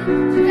Today 0.00 0.49